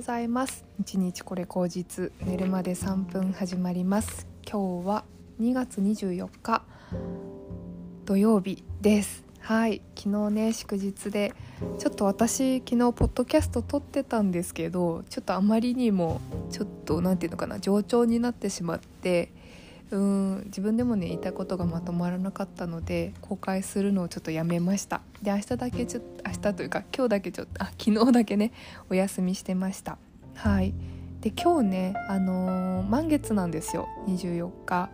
[0.00, 0.64] ございます。
[0.82, 4.26] 1日これ口実寝るまで3分始まります。
[4.50, 5.04] 今日は
[5.38, 6.62] 2月24日
[8.06, 9.22] 土曜日です。
[9.40, 9.82] はい。
[9.94, 11.34] 昨日ね祝日で
[11.78, 19.30] ちょっと私昨日ポッドキャスト撮ってたんですけどちょっとあまりにもちょっと何て言うのかな冗長になってしまって
[19.90, 25.00] うん自分でもね言いたいことがまとまらなかったので公開するのをちょっとやめました。
[25.22, 28.52] で明日だけちょっと明日というか今日だけちょっとあ昨日だけね
[28.88, 29.98] お休みしてました。
[30.34, 30.74] はい。
[31.20, 33.88] で今日ねあのー、満月なんですよ。
[34.06, 34.90] 24日。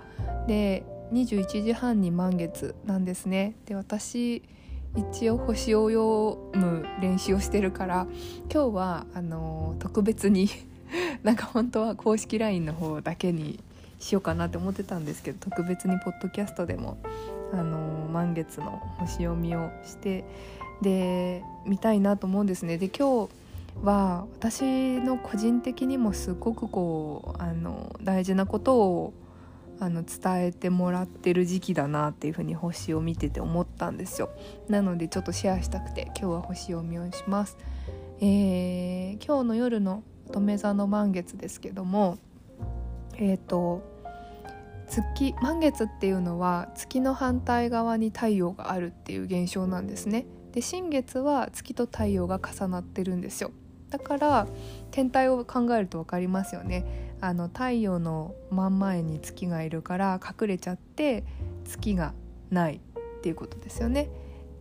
[0.46, 3.54] で21時半に満月なんですね。
[3.66, 4.42] で私
[4.96, 8.06] 一応星を読む練習をしてるから
[8.50, 10.48] 今日はあのー、特別に
[11.22, 13.60] なんか本当は公式 LINE の方だけに
[13.98, 16.98] しようかなって思ってたんですけど特別にポッドキャストでも、
[17.52, 20.24] あの満月の星読みをして
[20.82, 22.78] で見たいなと思うんですね。
[22.78, 23.30] で今日
[23.82, 29.12] は私の個人的にもすごくこうあの大事なことを
[29.78, 34.30] あの伝えてもらってる時期だなっていうふうに星を見てて思ったんですよ
[34.68, 37.58] なのでちょっとシェアしたくて今日は星読みをします、
[38.20, 42.16] えー、今日の夜の乙女座の満月ですけども
[43.18, 43.82] えっ、ー、と
[44.88, 50.26] 月満月っていうのは月の反対側に太陽があるっていう現象なんですね。
[50.52, 53.50] で新月は月と太陽が重なってるんですよ。
[53.90, 54.46] だから
[54.90, 57.14] 天体を考えると分かりますよね。
[57.20, 61.24] あの太陽の真ん前に月がいるから隠れちゃって
[61.64, 62.12] 月が
[62.50, 64.08] ないっていうことですよね。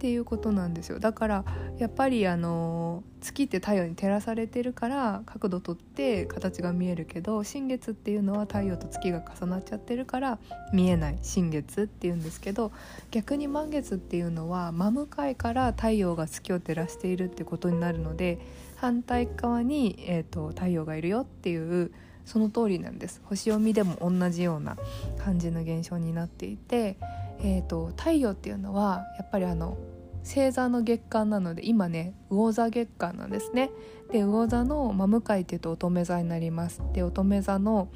[0.06, 1.00] っていうことなんですよ。
[1.00, 1.46] だから
[1.80, 10.38] やっぱりあの月って太陽に照らされてるから角度取って形が見えるけど新月っていうのは太陽と月が重なっちゃってるから
[10.72, 12.72] 見えない新月っていうんですけど
[13.10, 18.38] 逆に満月っていうのは真向かいから太陽が月を照らしているってことになるので
[18.76, 21.92] 反対側に、えーと、太陽がいるよっていう
[22.26, 23.22] その通りなんです。
[23.26, 24.78] 星読みでも同じような
[25.18, 26.98] 感じの現象になっていて
[27.44, 29.78] えーと、太陽っていうのはやっぱりあの
[30.26, 33.70] 星座の月間なので今ね魚座月間なんですね。
[34.12, 36.82] で魚座の真向かいっていうと乙女座になります。
[36.94, 37.90] で乙女座の、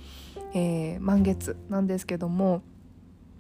[0.53, 2.61] えー、満月なんですけども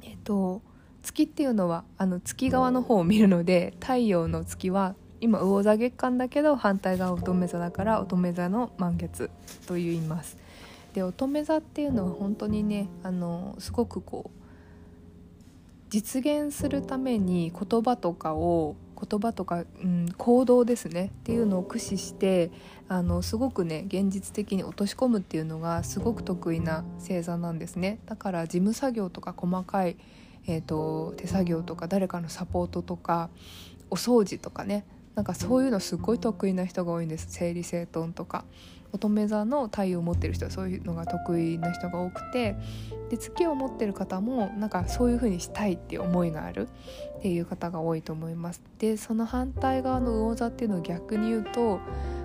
[0.01, 0.61] えっ、と
[1.03, 9.29] 月っていうのはあの月側の方を見るので太陽の月は今魚座月間だけど反対側乙女座だから乙女座の満月
[9.67, 10.37] と言います。
[10.93, 14.38] で乙女座っていうのは本当にねあのすごくこう
[15.89, 22.51] 実現するために言葉とかを言葉とか、うん、行動ですねっていうのを駆使して
[22.87, 27.99] あのすごくね現実的に落とし込むっていうのがすごく得意な星座なんですね。
[28.05, 29.97] だから事務作業とか細かい、
[30.47, 33.29] えーと、手作業とか誰かのサポートとか
[33.89, 34.85] お掃除とかね
[35.15, 37.27] なんかそういうのすっごい得意な人が多いんです。
[37.29, 38.45] 整理整頓とか。
[38.91, 42.55] 乙女座の太陽を持ってる人はそういうのが得意な人が多くて
[43.09, 46.67] で月を持ってる方もなんかそういう風にしたいっていう思いがある
[47.19, 48.61] っていう方が多いと思います。
[48.79, 51.79] でその反対側の魚座っていうのを逆に言うと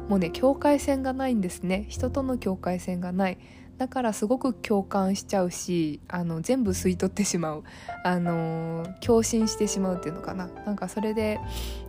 [0.09, 3.39] もうね境界線がないんですね人との境界線がない
[3.79, 7.65] だからすごく共感しちゃうしあの全部吸い取ってしまう。
[8.05, 10.49] あの共振してしまうっていうのかな。
[10.67, 11.41] なんかそれで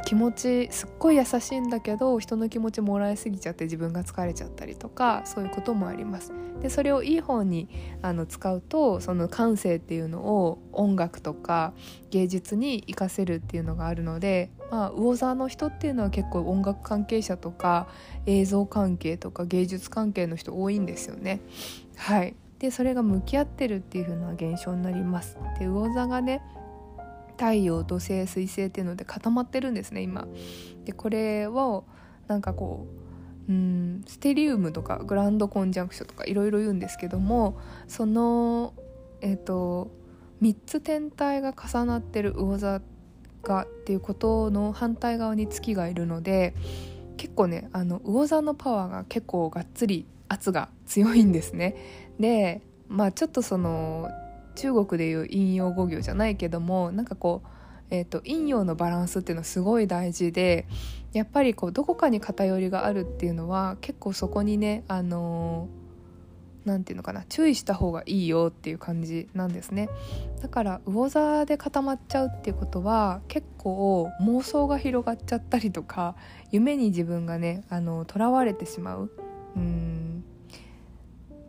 [0.05, 6.31] 気持ちすっごい優しいんだけど人の気持ちもらいすぎちゃって自分が疲れちゃったりとかそういうこともあります。
[6.61, 7.69] でそれをいい方に
[8.01, 11.73] あの使うとその感性っていうのを音楽とか
[12.09, 17.87] 芸術に活かせるっていうのがあるのでまあ、魚座の人っていうのは結構音楽関係者とか
[18.25, 21.41] 映像関係とか芸術関係の人多いんですよね。
[21.95, 25.37] はいでそれが向き合ってるっていう風な現象になります。
[25.59, 26.41] で魚座がね
[27.37, 30.27] 太陽土星水星っていうので固まってるんですね今。
[30.85, 31.85] でこれを
[32.27, 32.87] なんかこ
[33.47, 38.73] ううんステリウムとかグランドコンジャンクションとかいろいろ言うんですけどもその
[39.21, 39.91] えっ、ー、と
[40.41, 42.94] 3つ天体が重なってる魚座って
[43.45, 46.53] がっていうことの反対側に月がいるので
[47.17, 51.75] 結構ねあの魚座のパワーが結構がっつり圧が強いんですね。
[52.19, 54.09] でまあちょっとその
[54.55, 57.47] 中国でいう陰陽五行じゃないけどもなんかこう、
[57.89, 60.65] えーと、陰陽のバランスっていうのはすごい大事で
[61.13, 65.84] やっぱりこうどこかに偏りがあるっていうのは結構そこにねあのー
[66.65, 69.89] 何て言うのかな注意した方がいいよっていう感じなんですね。
[70.41, 76.15] だから魚座で固まっちゃうっていうことは結構妄想が広がっちゃったりとか
[76.51, 79.11] 夢に自分がねあの囚われてしまう。
[79.55, 80.23] うん。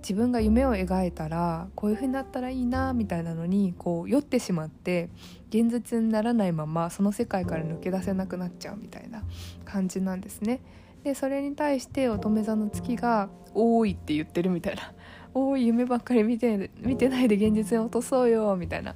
[0.07, 5.11] 自分が夢を描いたらこういう風になったらいいなみたいなのにこう酔ってしまって
[5.49, 9.25] 現実にならないままその世界から抜け出せなくなっちゃうみたいな
[9.65, 10.61] 感じなんですね。
[11.03, 14.93] でそれに対して乙女座の月が「多い」って言ってるみたいな
[15.37, 18.95] 「多い夢ばっかり見て見てないで現実に落とそうよ」みたいな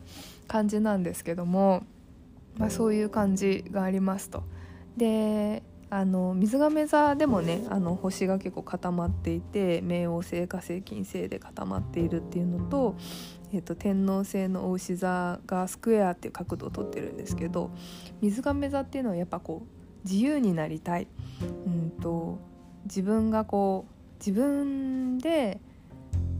[0.49, 1.83] 感じなんですけども、
[2.57, 4.43] まあ、そういう感じがありますと。
[4.97, 12.95] であの水亀座でもねあの星が結構固まっていて冥王星火星金星で固まっているっていうのと,、
[13.53, 17.71] えーと、天王星の牡牛座がスクエアっていう角度をとってるんですけど
[18.21, 21.09] 水亀座っていうのはやっぱこう自由になりたい、
[21.67, 22.39] うんと
[22.85, 25.61] 自分がこう自分で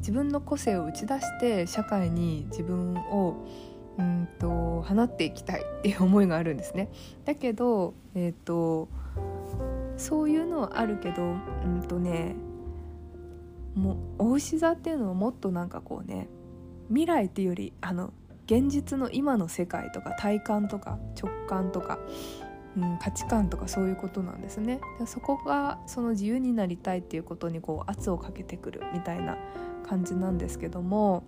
[0.01, 3.47] 自分の個性を打ち出して社会に自分を
[3.99, 6.91] うんと放っていきたいっていう思いがあるんですね。
[7.25, 8.89] だけど、えーと、
[9.97, 12.35] そういうのはあるけどうんとね
[13.75, 16.29] もうお牛座っていうのはもっとなんかこうね
[16.89, 18.13] 未来っていうよりあの
[18.47, 22.01] 現実の今の世界とか体感とか直感とか、
[22.77, 24.81] うん、価値観とかそういうことなんですね。
[25.07, 29.37] そこがその自由になりたいっていうことにこう圧をかけてくるみたいな
[29.91, 31.25] 感じなんですけども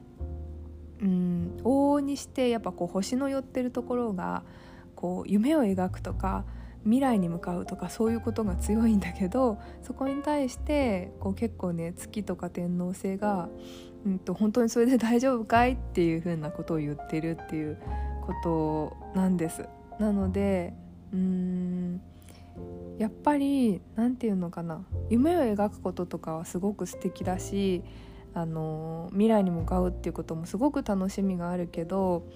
[1.01, 4.45] うん往々にしてやっぱこう星の寄ってるところが
[4.95, 6.45] こう夢を描くとか
[6.85, 13.49] 未来に向かうとかそういうことが強いんだけどそこに対してこう結構ね月とか天王星が、
[14.07, 17.79] うんと、本当にそれで大丈夫かいっていうふうなことを言ってるっていう
[18.25, 19.69] ことなんです。
[19.99, 20.73] なので
[21.13, 22.01] うん
[22.99, 27.83] やっぱり何て言うのかな夢を描くこととかはすごく素敵だし
[28.35, 32.27] あの未来に向かうっていうこともすごく楽しみがあるけど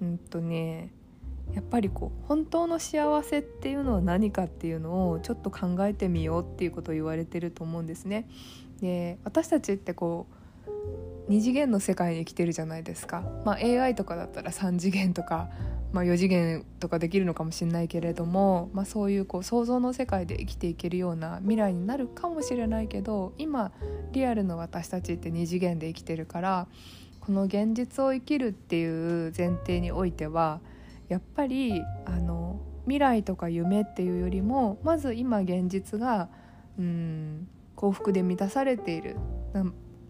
[0.00, 0.92] うんとね
[1.54, 8.28] やっぱりこう本当の幸せっていうのは何かっていうのをちょっと考えてみようっていうことを言われてると思うんですね。
[8.80, 10.35] で私たちってこう
[11.28, 13.22] 2次元の世界に生きてるじゃないですか。
[13.44, 15.48] まあ、AI とかだったら3次元とか、
[15.92, 23.72] まあ、4次元とかできるのかもしれないけれども、まあ、そういうこう想像の世界で生きていけるような未来になるかもしれないけど今
[24.12, 26.68] リアルの私たちって2次元で生きてるから
[27.20, 30.60] この現実を生きるっていう前提においては
[31.08, 36.28] やっぱりあの未来とか夢っていうよりもまず今現実が
[36.78, 39.16] うん幸福で満たされている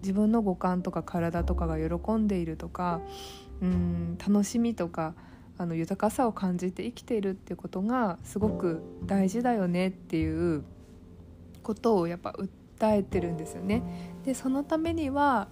[0.06, 3.00] 自分の五感とか体とかが喜んでいるとか
[3.60, 5.14] うん楽しみとか
[5.58, 10.62] あの豊かさを感じて生きているっていうことがすごく大事だよねっていう
[11.64, 12.36] ことをやっぱ
[12.78, 13.82] 訴えてるんですよね。
[14.24, 15.48] でそのためには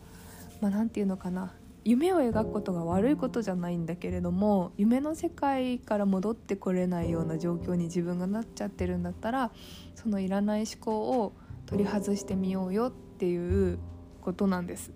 [0.61, 1.53] まあ、て言うのかな
[1.85, 9.51] 夢を描くことが悪いことじゃないんだけれども夢の世界から戻ってこれないような状況に自分がなっちゃってるんだったら
[9.95, 11.33] そのいらない思考を
[11.67, 13.79] 取り外してみようよっていう
[14.25, 14.91] ことなんです。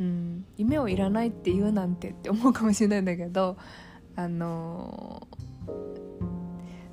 [0.00, 3.56] うん、夢をいらないって言うなんてって思うかもしれないんだけど
[4.16, 5.28] あの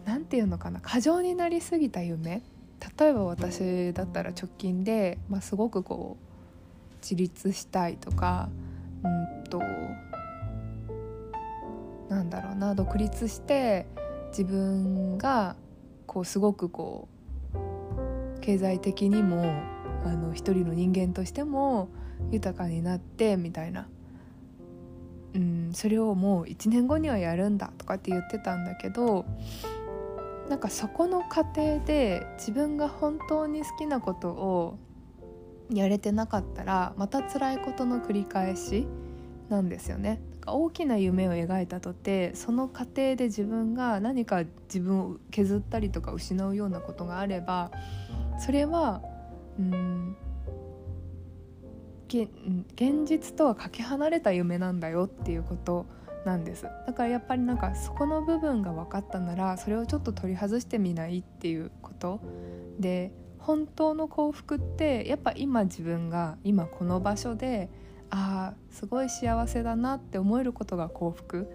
[0.06, 0.80] 何て言うのかな。
[0.82, 2.44] 過剰になりすぎた夢。
[2.98, 8.50] 例えば私だったら直近で、まあ、すごくこう自立したいとか
[9.04, 9.62] うんと
[12.10, 12.76] なんだろうな。
[12.76, 13.86] 独立して
[14.30, 15.56] 自分が
[16.06, 17.08] こうすごくこ
[17.54, 21.90] う経済的にもあの一人の人間としても
[22.32, 23.88] 豊かになってみたいな、
[25.36, 29.26] うん、それをもう1年後にはやるんだとかって言ってたんだけど
[30.50, 34.80] なんかそこの過程で自分が本当に好きなことを
[35.72, 38.88] やれてなかったらまた辛いことの繰り返し
[39.50, 40.22] なんですよね。
[40.48, 47.70] 大きな夢を描いたとてその過程で自分が何か自分を削ったりとか失うようなことがあれば
[48.40, 49.04] それは
[49.60, 50.16] うん。
[52.12, 55.86] 現実とはかけ離れた夢なんだよっていうこと
[56.26, 56.64] なんです。
[56.64, 62.20] だからやっぱりなんかそこの部分が分かったならそれをちょっと取り外してみないっていうこと
[62.80, 67.70] で本当の幸福ってやっぱ今自分が今この場所で
[68.10, 71.48] あーすごい幸せだなって思えることが幸福、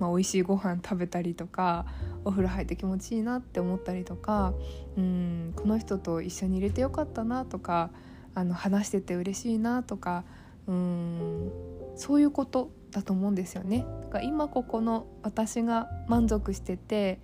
[0.00, 1.86] まあ、美味しいご飯食べたりとか
[2.24, 4.54] お風呂入って気持ちいいなって思ったりとか
[4.96, 7.90] うんこの人と一緒に入れてよかったなとか
[8.34, 10.24] あの話してて嬉しいなとか
[10.66, 11.52] うん
[11.94, 13.86] そういうことだと思うんですよね。
[14.02, 17.20] だから今ここの私が満足してて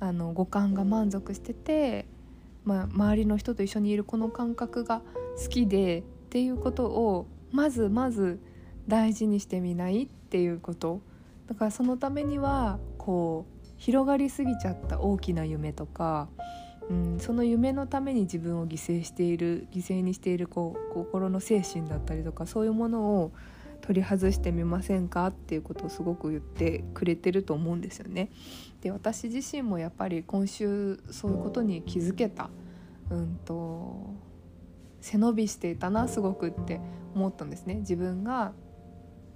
[0.00, 2.06] あの五感が満足してて
[2.64, 5.02] まあ、周りの人と一緒にいるこの感覚が
[5.42, 8.40] 好きでっていうことをまずまず
[8.88, 11.00] 大事にしてみないっていうこと
[11.52, 16.28] だからそのためにはこう広がりすぎちゃった大きな夢とか、
[16.88, 23.32] うん、その夢のために自分を犠牲している犠牲にしているこう心の精神だったりとかそういうものを
[23.82, 28.30] 取り外してみませんかっていうことをすごく言ってくれてると思うんですよね。
[28.80, 32.48] で私自身もやっぱり今週そういうことに気づけた。
[33.10, 34.14] うんと
[35.02, 36.80] 背伸びしていたなすごくって
[37.14, 38.52] 思ったんですね自分が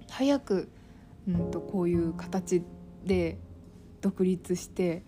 [0.09, 0.69] 早く、
[1.27, 2.63] うんと、こういう形
[3.05, 3.37] で
[4.01, 5.03] 独立して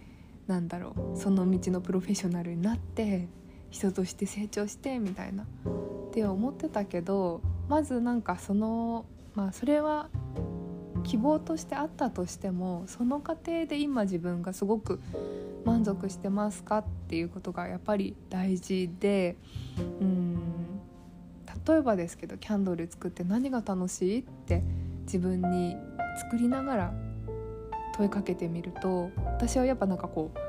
[0.48, 3.28] なんだろうその道のプロフェッショナルになって
[3.70, 5.48] 人として成長してみたいなっ
[6.12, 10.10] て思ってたけどまずなんかそのまあそれは
[11.04, 15.00] 希望としてあったとしてもその過程で今自分がすごく
[15.66, 19.38] 満足してますかっていうことがやっぱり大事で
[19.78, 20.40] うん
[21.68, 24.64] 例えばですけどキャンドル作って何が楽しいって
[25.04, 25.78] 自分に
[26.20, 26.94] 作りながら
[27.96, 30.40] 問いかけてみると私はやっぱなんかこう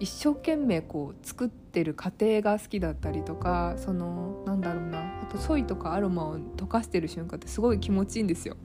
[0.00, 8.56] 一生懸命こう作ってる過程が好きだったりとかそのなんだろうなあとソイとかアロマを溶かしてる瞬間ってすごい気持ちいいんですよ。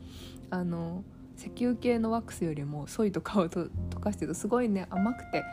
[0.50, 1.04] あの
[1.38, 3.70] 石油系のワックスよりもソイとかを溶
[4.00, 5.44] かしてるとすごいね甘くて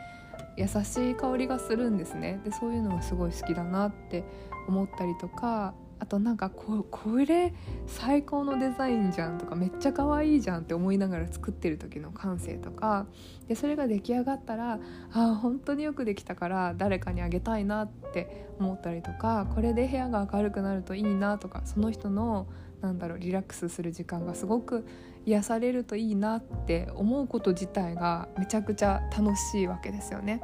[0.57, 4.23] 優しい香りがするんですねでそういうのがすごい好きだなって
[4.69, 7.55] 思ったりとかあとなんかここれ
[7.87, 13.07] 最高のデザインじゃんとかめっちゃ可愛いじゃんって思いながら作ってる時の感性とか
[13.47, 14.79] でそれが出来上がったらあ
[15.13, 22.49] あ本当によくできたから誰かにあげたいなって思ったりとかこれで部屋が明るくなるといいなとかその人の
[22.81, 24.85] なんだろうリラックスする時間がすごく
[25.25, 30.43] 癒されるといいなって思うこと自体がめちゃくちゃ楽しいわけですよね。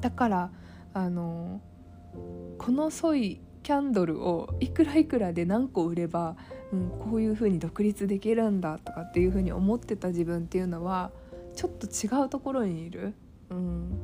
[0.00, 0.50] だから
[0.94, 1.60] あの
[2.58, 6.36] このソイキャンドルをいくらいくらで何個売れば、
[6.72, 11.10] うん、こういう風に独立できるんだとかっていう風に思ってた自分っていうのは
[11.54, 13.14] ちょっと違うところにいる、
[13.50, 13.98] うん、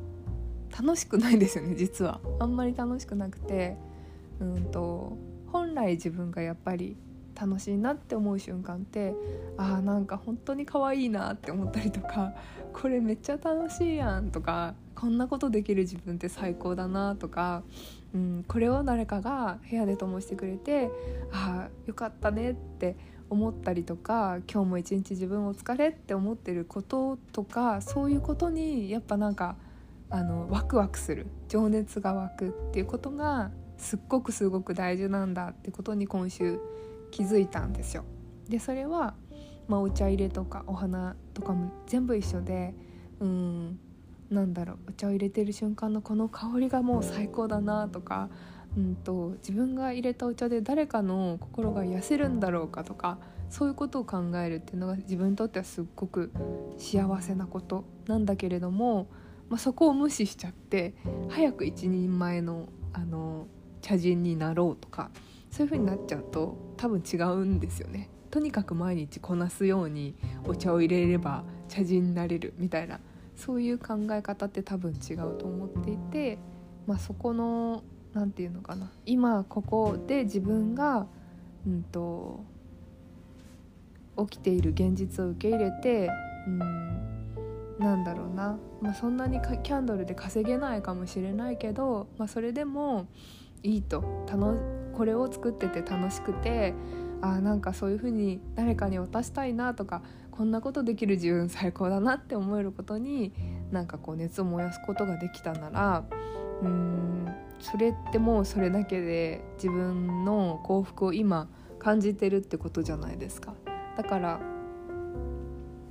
[0.71, 2.19] 楽しくないですよね実は。
[2.39, 3.77] あんまり楽しくなくて、
[4.39, 5.17] うんと
[5.51, 6.95] 本来自分がやっぱり
[7.39, 9.15] 楽しいなって思う瞬間って
[9.57, 12.33] あーなんか本当に可愛いなって思ったりとか
[12.73, 17.63] これめっちゃ楽しいやんとかこんなことできる自分って最高だなとか
[18.13, 20.89] うん、これを誰かが部屋で灯してくれて
[21.31, 22.95] ああよかったねって
[23.29, 29.55] 思ったりとか今日も一日自分お疲れって思ってることとかそういうことにやっぱなんか
[30.09, 36.59] あのワクワクする情熱が湧くっていうことがすっごくすごく大事なんだってことに今週
[37.11, 38.03] 気づいたんですよ。
[38.47, 39.13] でそれは、
[39.67, 42.73] まあ、お茶入れとかお花とかも全部一緒で
[43.19, 43.79] うん
[44.29, 48.29] なんだろうお茶を入れてる瞬間のこの香りがもう最高だなとか、
[48.77, 53.17] うんと、自分が入れたお茶で誰かの心が癒せるんだろうかとか
[53.49, 56.31] そういうことを考えるっていうのが自分にとってはすっごく
[56.77, 59.07] 幸せなことなんだけれども、
[59.49, 60.93] まあ、そこを無視しちゃって
[61.29, 63.47] 早く一人前のあの
[63.81, 65.09] 茶人になろうとか
[65.51, 68.09] そういう風になっちゃうと多分違うんですよね。
[68.29, 72.99] とにかく毎日こなすようにお茶を入れれば茶人になれるみたいな
[73.39, 76.37] そういう考え方って多分違うと思っていて、
[76.85, 78.91] まあ、そこの何て言うのかな。
[79.05, 81.07] 今ここで自分が、
[81.65, 82.43] うんと、
[84.27, 86.09] 起きている現実を受け入れて、
[86.47, 86.59] うん、
[87.79, 93.07] なんだろうな、まあ、そんなにキャンドルで稼げないかもしれないけど、まあ、それでも
[93.63, 94.01] いいと。
[94.93, 96.73] これを作ってて楽しくて
[97.21, 100.01] あなんかそういう風に誰かに渡したいなとか
[100.39, 103.33] こんなことできる自分最高だなって思えることに
[103.71, 106.05] なんかこう熱を燃やすことができたなら
[106.61, 113.53] うーんそれってもうそれだけで自分の幸福を今感じてるってことじゃないですか。
[113.97, 114.39] だから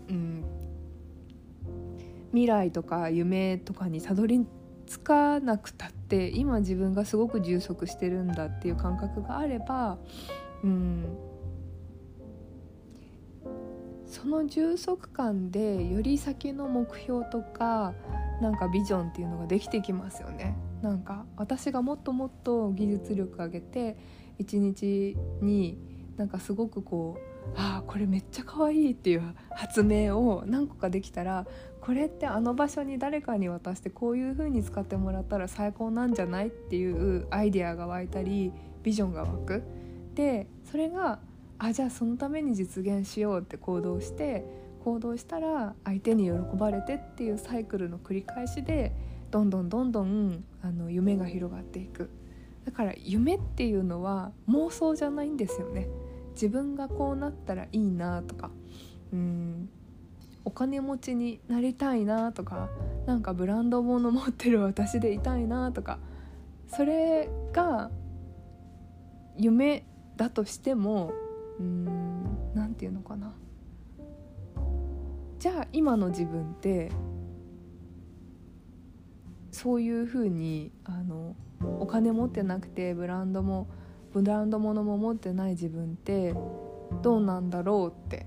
[0.08, 0.42] うん
[2.30, 4.46] 未来とか夢とかにたどり
[4.86, 9.98] 着かなくたって今自分がすごく充足してるんだっていう感覚があれば
[10.64, 11.27] うん
[14.08, 17.94] その充足感でより先の目標とか
[18.40, 20.56] なんかビジョンっていうのができてきますよね。
[20.82, 23.96] なんか私がもっともっと技術力上げて
[24.38, 25.78] 一日に
[26.16, 31.46] なんかすごくこうああこれめっちゃ可愛いっていう発明を何個かできたら
[31.80, 39.62] これってあの場所に誰かに渡してこういう風に使ってもらったら最高なんじゃないっていうアイデアが湧いたりビジョンが湧く。
[40.14, 41.20] でそれが
[41.58, 44.44] あじゃあそのために実現しようって行動して
[44.84, 48.92] 行動したら相手に喜ばれてっていうサイクルの繰り返しで
[49.30, 52.10] どんどんどんどんあの夢が広がっていく。
[52.64, 55.88] だから夢っていうのは妄想じゃないんですよね。
[56.32, 58.50] 自分がこうなったらいいなとか
[59.12, 59.68] うん
[60.44, 62.70] お金持ちになりたいなとか
[63.06, 65.98] なんかブランド物持ってる私でいたいなとか
[66.68, 67.90] それが
[69.36, 69.84] 夢
[70.16, 71.12] だとしても
[71.58, 71.84] うん
[72.54, 73.34] 何て言うのかな。
[75.38, 76.90] じゃあ今の自分って
[79.52, 81.36] そういうふうにあの
[81.80, 83.68] お金持ってなくてブランドも
[84.12, 86.34] ブランド物も持ってない自分って
[87.02, 88.26] どうなんだろうって。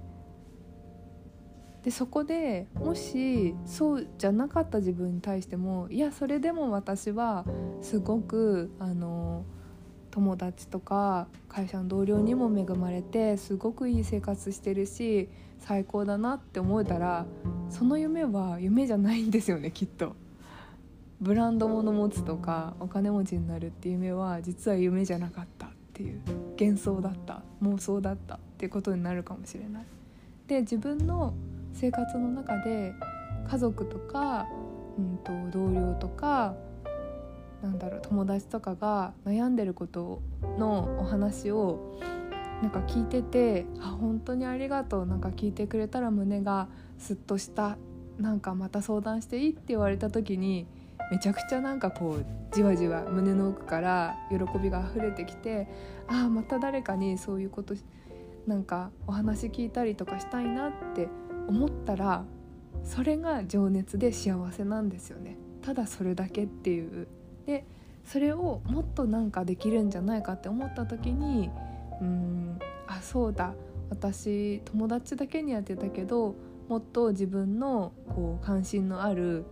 [1.84, 7.44] でそこでもしそうじゃなかった自分に対してもいやそれでも私は
[7.82, 9.46] すごくあの
[10.12, 17.26] 友達とか会社の同僚にも恵まれてすごくいい生活してるし最高だなって思えたら
[17.70, 20.16] その夢は夢じゃないんですよねきっと。
[21.22, 26.20] ブランド物持つとかお金持ちになるっていう夢は実は夢じゃなかったっていう
[26.60, 29.86] 幻想だった妄想だったっていうことになるかもしれない。
[30.48, 31.34] で自分の
[31.74, 32.94] 生活の中で
[33.48, 34.48] 家族とか、
[34.98, 36.56] うんと、同僚とか
[37.62, 40.22] なんだろう友達とかが悩んでること
[40.58, 42.00] のお話を
[42.62, 47.78] なんか聞いてて「あ本当にありがとう」なんか聞いてくれたら胸がすっとした
[48.20, 50.68] なんかまた相談していいって言われた時に
[51.12, 55.68] めちゃくちゃなんかこうじわじわ胸の奥から喜びが溢れてきて
[56.08, 57.74] ああまた誰かにそういうこと
[58.48, 61.10] なんかお話聞いたりとかしたいなって
[61.48, 62.26] 思ったら
[62.84, 65.38] それが情熱で幸せなんですよね。
[65.62, 67.08] ただそれだけっていう
[67.46, 67.66] で
[68.06, 71.50] それをもっとなんかできるんじゃないかって思った時に
[72.02, 73.54] うんあそうだ。
[73.90, 76.36] 私友達だけにやってたけど
[76.70, 79.46] もっと自分のこう関心のある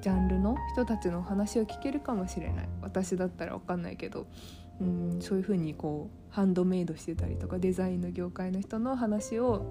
[0.00, 2.68] ジャンルの人たちの話を聞けるかもしれない。
[2.82, 4.26] 私だったら分かんないけど
[4.80, 9.64] うんそういう風にこうハンドメイドしてたりとかデザインの業界の人の話を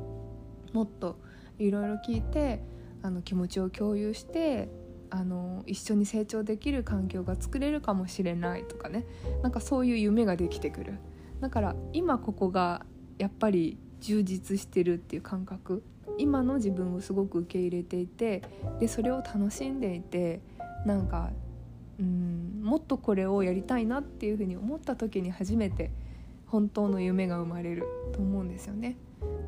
[0.73, 1.17] もっと
[1.59, 2.63] いろいろ聞いて
[3.03, 4.69] あの気持ちを共有して
[5.11, 9.05] あの一緒に成長できる環境が作れるかもしれないとかね。
[9.43, 10.93] なんかそういう夢ができてくる。
[11.41, 12.85] だから今ここが
[13.17, 15.83] やっぱり充実してるっていう感覚。
[16.17, 18.41] 今の自分をすごく受け入れていて
[18.79, 20.41] でそれを楽しんでいて
[20.85, 21.31] なんか
[21.99, 25.91] うんもっとこれをやりたいなっていうふうに思った時に初めて
[26.47, 28.97] 本当の夢が生まれると思うんですよね。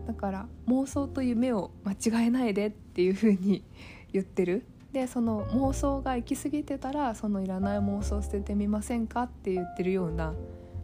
[0.08, 3.64] だから妄想と夢を間違えないでっていう風に
[4.12, 4.66] 言ってる。
[4.94, 10.34] でその妄想が行き過ぎてたらそのいらない妄想捨ててみませんかって言ってるような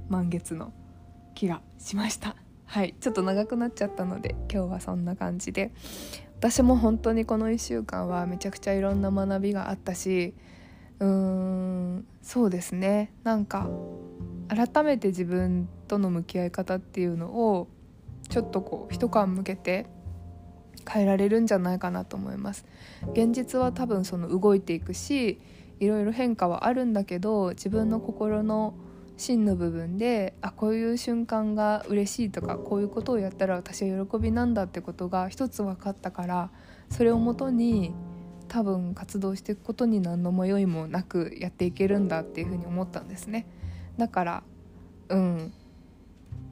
[0.09, 0.73] 満月の
[1.35, 2.35] 気がしました。
[2.65, 2.95] はい。
[2.99, 5.71] ちょっと長くなっちゃったので今日はそんな感じで。
[6.39, 10.33] 私も本当にこの1週間はめちゃくちゃいろんな学びがあったし
[10.99, 13.13] うーんそうですね。
[13.23, 13.69] なんか
[14.47, 17.67] 改めて自分との向き合い方っていうのを
[18.29, 19.85] ちょっとこう一缶向けて
[20.87, 22.65] 変えられるんじゃないかなと思います。
[23.13, 25.39] 現実は多分その動いていくし
[25.79, 28.73] いろいろ変化はあるんだけど自分の心の
[29.17, 36.51] 真の部分であこういう瞬間が嬉しいとかこういうことをやったら私は喜びなんだってことが一つ分かったから
[36.89, 37.93] それをもとに
[38.47, 43.45] 多分活動していくことに何の迷いもなくやっていけるんだっていうふうに思ったんですね。
[43.97, 44.43] だから
[45.09, 45.53] うん。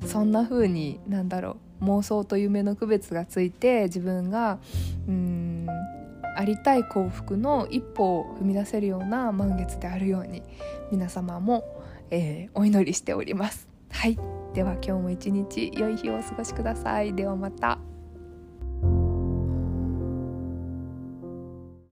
[0.06, 4.60] そんな風になんだろう妄想と夢の区別がついて自分が
[5.08, 5.68] うん
[6.36, 10.44] ありたい幸福の一歩を踏み出せるような満月であるように
[10.92, 13.68] 皆様も、えー、お祈りしております。
[13.90, 14.18] はい
[14.54, 17.14] では今日も一日良い日をお過ごしください。
[17.14, 17.97] ではまた。